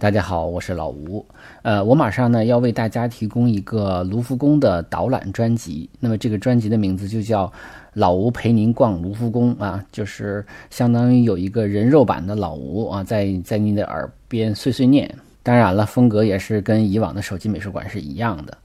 [0.00, 1.26] 大家好，我是老吴。
[1.62, 5.90] 呃，我马上呢要为大家提供一个卢浮宫的导览专辑。
[5.98, 7.46] 那么这个专辑的名字就叫
[7.94, 15.12] 《老吴陪您逛卢浮宫》啊，就是相当于有一个人肉版的老吴啊，在在你的耳边碎碎念。
[15.42, 18.56] 当然了，风格也是跟以往的手机美术馆是一样的。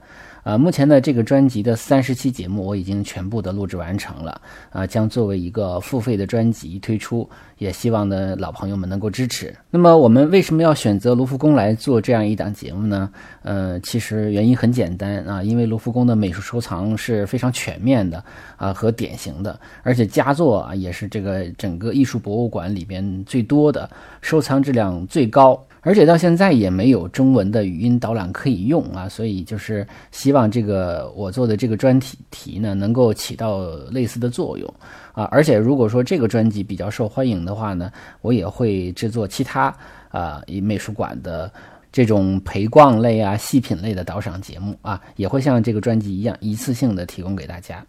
[0.44, 4.40] 呃，目前的这个专辑的三十期节目我已经全部的录制完成了，
[4.70, 9.56] 啊，将作为一个付费的专辑推出，也希望呢老朋友们能够支持。
[9.70, 13.10] 那么我们为什么要选择卢浮宫来做这样一档节目呢？
[13.42, 18.22] 呃，其实原因很简单啊，因为卢浮宫的美术收藏是非常全面的
[18.56, 23.88] 啊和典型的，而且佳作啊也是这个整个艺术博物馆里边最多的，
[24.20, 25.58] 收藏质量最高。
[25.84, 33.60] 而且到现在也没有中文的语音导览可以用啊，所以就是希望这个我做的这个专题题呢，能够起到
[33.90, 34.74] 类似的作用
[35.12, 35.24] 啊。
[35.30, 39.72] 而且如果说这个专辑比较受欢迎的话呢，我也会制作其他
[40.08, 41.52] 啊以美术馆的
[41.92, 47.84] 这种陪逛类啊、细品类的导赏节目啊，也会像这个专辑一样一次性的提供给大家。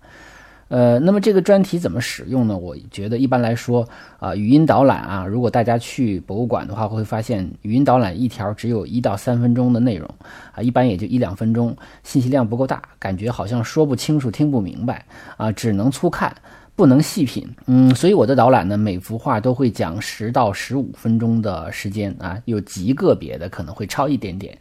[0.67, 2.57] 呃，那么这个专题怎么使用呢？
[2.57, 3.87] 我觉得一般来说
[4.19, 10.09] 啊，语音导览啊，如果大家去博物馆的话，会发现语音导览一条只有一到三分钟的内容
[10.53, 15.05] 啊，一般也就一两分钟，信息量不够大，感觉好像说不清楚、听不明白
[15.37, 16.35] 啊，只能粗看，
[16.75, 17.47] 不能细品。
[17.67, 24.57] 嗯，所以我的导览呢，每幅画都会讲十到十五分钟的时间啊，有极个别的可能会超一点点。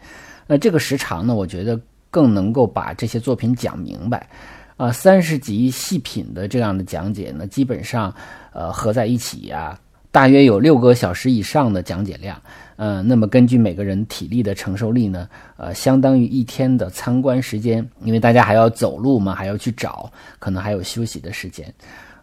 [0.46, 4.28] 那这个时长呢，我觉得更能够把这些作品讲明白。
[4.76, 8.12] 啊，三十集细品的这样的讲解呢，基本上，
[8.52, 9.78] 呃，合在一起呀，
[10.10, 12.40] 大约有六个小时以上的讲解量。
[12.76, 21.72] 嗯，那么根据每个人体力的承受力呢，呃，相当于一天的参观时间，因为大家还要走路嘛，还要去找，可能还有休息的时间。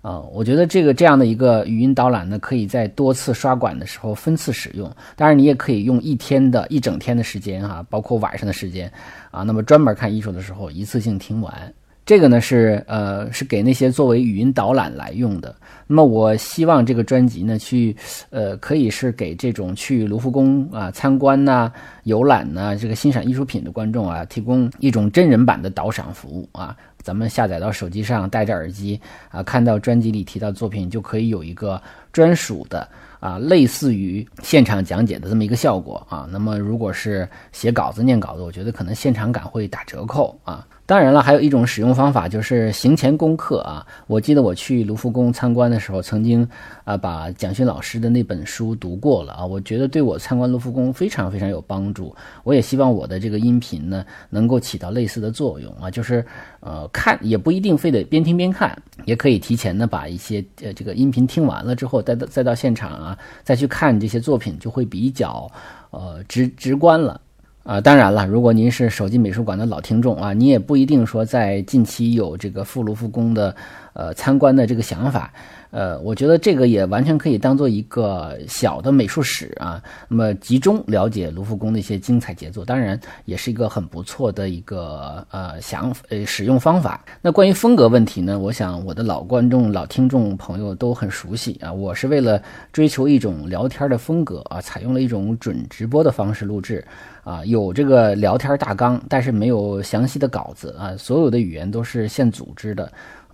[0.02, 4.92] 啊，我觉得这个这样的一个语音导览呢，可以在多次刷馆的时候分次使用。
[5.16, 8.92] 当然，你也可以用一天的一整天的时间哈，包括晚上的时间
[9.30, 11.74] 啊，那么专门看艺术的时候一次性听完。
[12.06, 15.56] 这个呢是呃是给那些作为语音导览来用的。
[15.88, 17.96] 那么我希望这个专辑呢去
[18.30, 21.72] 呃可以是给这种去卢浮宫啊参观呐、
[22.04, 26.76] 游览呐、这个欣赏艺术品的观众啊提供一种真人版的导赏服务啊。
[27.04, 29.00] 咱们下载到手机上，戴着耳机
[29.30, 31.82] 啊，看到专辑里提到作品，就可以有一个
[32.14, 32.88] 专属的
[33.20, 36.28] 啊类似于现场讲解的这么一个效果啊。
[36.32, 40.66] 那么如果是写稿子念稿子，我觉得可能现场感会打折扣啊。
[40.92, 43.88] 当然了，还有一种使用方法就是行前功课啊。
[44.08, 46.46] 我记得我去卢浮宫参观的时候，曾经
[46.84, 49.46] 啊把蒋勋老师的那本书读过了啊。
[49.46, 52.14] 我觉得对我参观卢浮宫非常非常有帮助。
[52.44, 56.26] 我也希望我的这个音频呢能够起到类似的作用啊，就是
[56.60, 65.50] 呃看也不一定非得边听边看，也可以提前呢把一些呃这个音频听完了之后，再到再到现场啊再去看这些作品，就会比较
[65.92, 67.22] 呃直直观了。
[67.64, 73.56] 啊，当然了，如果您是手机美术馆的老听众啊，你也不一定说在近期有这个复卢复工的
[73.94, 75.34] 呃参观的这个想法。
[75.72, 87.06] 呃，我觉得这个也完全可以当做一个小的美术史啊，那么集中了解卢浮宫的一些精彩杰作，当然也是一个很不错的一个呃想呃使用方法。
[87.22, 91.72] 那关于风格问题呢，我想我的老观众、老听众朋友都很熟悉啊。
[91.72, 92.44] 我是为了
[92.74, 96.86] 追求一种聊天的风格啊，采用了一种准直播的方式录制
[97.24, 102.92] 啊，有这个聊天大纲，但是没有详细的稿子啊，所有的语言都是现组织的。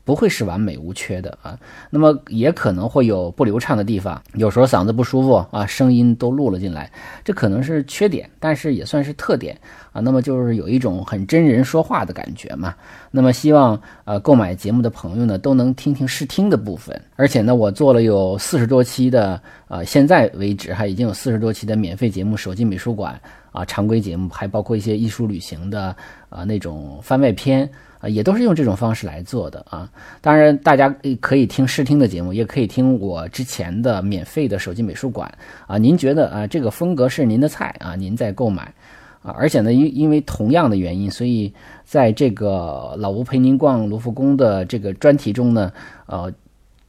[0.07, 1.59] 不会是完美无缺的啊，
[1.89, 6.89] 那么也可能会有不流畅的地方，有时候嗓子不舒服啊，声音都录了进来，
[7.25, 9.59] 这可能是缺点，但是也算是特点
[9.91, 9.99] 啊。
[9.99, 12.73] 那么就是有一种很真人说话的感觉嘛。
[13.11, 23.19] 那么希望呃购买节目的朋友呢都能听听试听的部分，而且呢我做了有四十多期的啊，现在为止哈已经有四十多期的免费节目，手机美术馆
[23.57, 25.95] 啊常规节目，还包括一些艺术旅行的
[26.29, 27.69] 啊那种番外篇。
[27.99, 29.89] 啊，也都是用这种方式来做的啊。
[30.21, 30.87] 当然，大家
[31.19, 35.27] 可以听试听的节目，也可以听我之前的免费的手机美术馆
[35.65, 35.79] 啊。
[35.79, 38.71] 您觉得啊，这个风格是您的菜啊，您再购买
[39.23, 39.33] 啊。
[39.35, 41.51] 而且呢，因因为同样的原因，所以
[41.85, 45.73] 在这个老吴陪您逛卢浮宫的这个专题中呢，
[46.05, 46.31] 呃。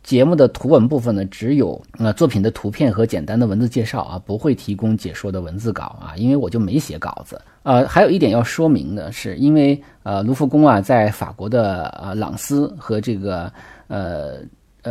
[0.02, 7.40] 节目的图文部分呢，只有呃作品的图片和简单的文字介绍啊，不会提供解说的文字稿啊，因为我就没写稿子。
[7.62, 13.52] 呃，还有一点要说明的是，因为呃卢浮宫啊，在法国的呃朗斯和这个
[13.88, 14.38] 呃。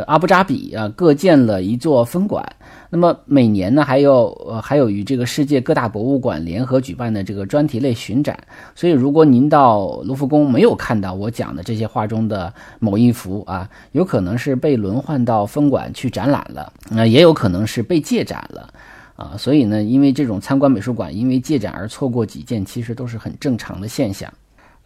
[0.06, 2.44] 阿布扎比啊，各建了一座分馆。
[2.90, 8.38] 那么每年呢，还有呃，还有与这个世界各大博物馆联合举办的这个专题类巡展。
[8.74, 18.72] 所以，如果您到卢浮宫没有看到我讲的这些画中的某一幅啊，有可能是被轮换到分馆去展览了，那也有可能是被借展了。
[19.16, 24.32] 啊，所以呢，因为这种参观美术馆因为借展而错过几件，其实都是很正常的现象。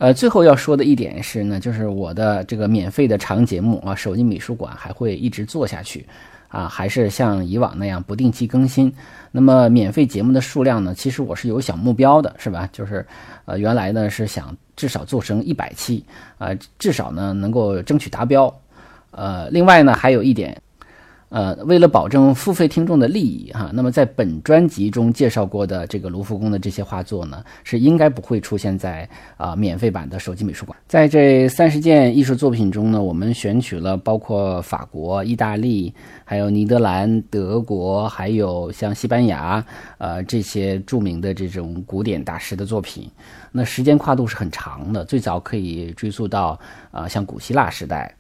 [0.02, 6.04] 呃，最后要说的一点是呢，就是我的这个免费的长节目啊，手机美术馆还会一直做下去，
[6.48, 8.92] 啊，还是像以往那样不定期更新。
[9.30, 12.68] 那么免费节目的数量呢，其实我是有小目标的，是吧？
[12.72, 13.06] 就是
[13.44, 16.04] 呃，原来呢是想至少做成一百期，
[16.36, 16.48] 啊，
[16.80, 18.52] 至少呢能够争取达标。
[19.12, 20.60] 呃，另外呢还有一点。
[21.32, 29.08] 呃，为了保证付费听众的利益哈，那么在本专辑中介绍过的这个卢浮宫的这些画作呢，是应该不会出现在
[29.38, 30.78] 啊免费版的手机美术馆。
[30.86, 39.64] 在这三十件艺术作品中呢，我们选取了包括法国、意大利、还有尼德兰、德国，还有像西班牙，
[39.96, 43.10] 呃这些著名的这种古典大师的作品。
[43.50, 48.14] 那时间跨度是很长的，最早可以追溯到啊像古希腊时代。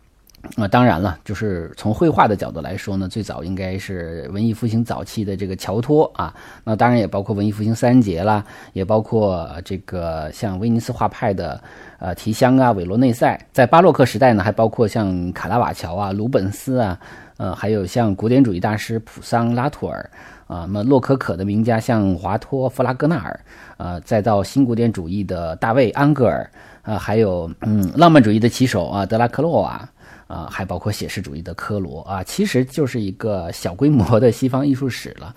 [0.56, 6.34] 那当然了，就是从绘画的角度来说呢，最早应该是文艺复兴早期的这个乔托啊。
[6.64, 11.62] 那当然也包括文艺复兴三杰啦，也包括这个像威尼斯画派的
[12.00, 13.40] 呃提香啊、韦罗内塞。
[13.52, 16.98] 在巴洛克时代呢，还包括像卡拉瓦乔啊、鲁本斯啊，
[17.36, 20.10] 呃，还有像古典主义大师普桑、拉图尔
[20.48, 23.40] 啊，那么洛可可的名家像华托、弗拉戈纳尔，
[23.76, 26.50] 呃，再到新古典主义的大卫·安格尔
[26.82, 29.88] 啊，还有嗯浪漫主义的旗手啊德拉克洛瓦。
[30.32, 35.34] 啊还包括写实主义的科罗啊，其实就是一个小规模的西方艺术史了。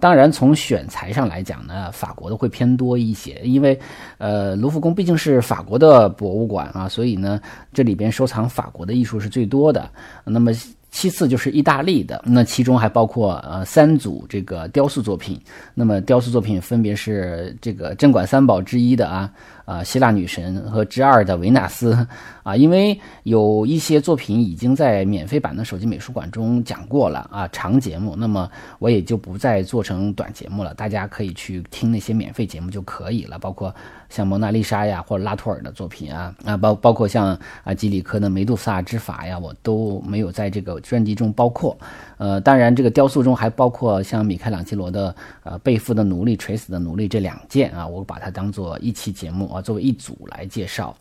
[0.00, 3.78] 当然，从选材上来讲呢，法国的会偏多一些，因为
[4.18, 7.40] 呃，卢浮宫毕竟是法国的博物馆啊，所以呢，
[7.72, 9.88] 这里边收藏法国的艺术是最多的。
[10.24, 10.52] 那么
[10.94, 15.40] 其次就是意大利的，那其中还包括呃三组这个雕塑作品。
[15.74, 19.28] 那么雕塑作品分别是这个镇馆三宝之一的啊。
[19.64, 22.06] 啊，希腊女神和之二的维纳斯，
[22.42, 28.46] 啊，因为有一些作品已经在免费版的手机美术馆中讲过了啊，长节目，那么
[28.78, 33.74] 我也就不再做成短节目了，大家可以去听那些免费节目就可以了，包括
[34.10, 37.28] 像蒙娜丽莎呀，或者拉图尔的作品啊，啊，包包括像
[37.62, 41.76] 啊吉里科的梅杜萨之法呀，我都没有在这个专辑中包括。
[42.16, 49.52] 呃，当然这个雕塑中还包括像米开朗基罗的呃背负的奴隶、垂死的奴隶这两件啊，我把它当做一期节目。
[49.52, 50.96] 啊，作为一组来介绍，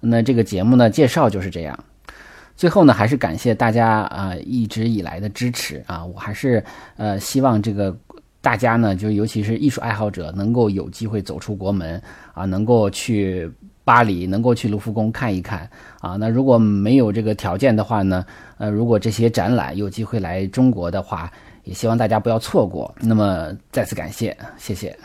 [0.00, 1.78] 那这个节目呢，介绍就是这样。
[2.56, 6.64] 最后呢，还是感谢大家啊一直以来的支持啊，我还是
[6.96, 7.94] 呃希望这个
[8.40, 12.00] 大家呢，就尤其是艺术爱好者，能够有机会走出国门
[12.32, 13.50] 啊，能够去
[13.84, 15.68] 巴黎，能够去卢浮宫看一看
[16.00, 16.16] 啊。
[16.16, 18.24] 那如果没有这个条件的话呢，
[18.58, 21.30] 呃，如果这些展览有机会来中国的话，
[21.64, 22.94] 也希望大家不要错过。
[23.00, 24.96] 那么再次感谢，谢谢。